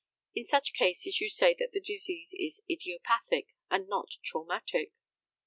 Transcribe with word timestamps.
In 0.33 0.45
such 0.45 0.73
cases 0.73 1.21
you 1.21 1.29
say 1.29 1.53
that 1.59 1.73
the 1.73 1.79
disease 1.79 2.33
is 2.33 2.59
idiopathic, 2.67 3.49
and 3.69 3.87
not 3.87 4.09
traumatic. 4.23 4.93